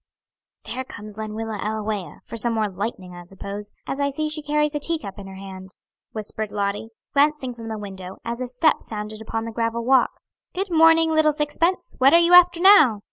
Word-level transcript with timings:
"There 0.63 0.83
comes 0.83 1.15
Lenwilla 1.15 1.59
Ellawea; 1.61 2.21
for 2.25 2.35
some 2.35 2.53
more 2.53 2.71
light'ning, 2.71 3.13
I 3.13 3.23
suppose, 3.27 3.71
as 3.85 3.99
I 3.99 4.09
see 4.09 4.29
she 4.29 4.41
carries 4.41 4.73
a 4.73 4.79
teacup 4.79 5.19
in 5.19 5.27
her 5.27 5.35
hand," 5.35 5.75
whispered 6.11 6.51
Lottie, 6.51 6.89
glancing 7.13 7.53
from 7.53 7.67
the 7.67 7.77
window, 7.77 8.17
as 8.25 8.41
a 8.41 8.47
step 8.47 8.81
sounded 8.81 9.21
upon 9.21 9.45
the 9.45 9.51
gravel 9.51 9.85
walk. 9.85 10.09
"Good 10.55 10.71
morning, 10.71 11.11
little 11.11 11.33
sixpence; 11.33 11.93
what 11.99 12.15
are 12.15 12.19
you 12.19 12.33
after 12.33 12.59
now?" 12.59 12.99